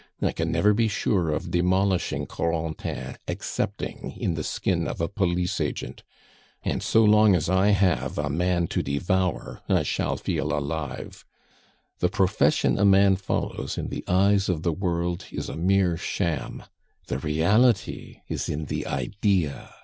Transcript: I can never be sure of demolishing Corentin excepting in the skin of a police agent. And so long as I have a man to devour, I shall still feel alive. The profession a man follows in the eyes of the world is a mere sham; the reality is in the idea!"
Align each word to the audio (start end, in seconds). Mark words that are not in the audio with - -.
I 0.19 0.31
can 0.31 0.51
never 0.51 0.73
be 0.73 0.87
sure 0.87 1.29
of 1.29 1.51
demolishing 1.51 2.25
Corentin 2.25 3.17
excepting 3.27 4.15
in 4.17 4.33
the 4.33 4.43
skin 4.43 4.87
of 4.87 4.99
a 4.99 5.07
police 5.07 5.61
agent. 5.61 6.01
And 6.63 6.81
so 6.81 7.03
long 7.03 7.35
as 7.35 7.51
I 7.51 7.67
have 7.67 8.17
a 8.17 8.27
man 8.27 8.65
to 8.69 8.81
devour, 8.81 9.61
I 9.69 9.83
shall 9.83 10.17
still 10.17 10.23
feel 10.23 10.57
alive. 10.57 11.23
The 11.99 12.09
profession 12.09 12.79
a 12.79 12.83
man 12.83 13.15
follows 13.15 13.77
in 13.77 13.89
the 13.89 14.03
eyes 14.07 14.49
of 14.49 14.63
the 14.63 14.73
world 14.73 15.25
is 15.31 15.47
a 15.49 15.55
mere 15.55 15.97
sham; 15.97 16.63
the 17.05 17.19
reality 17.19 18.21
is 18.27 18.49
in 18.49 18.65
the 18.65 18.87
idea!" 18.87 19.71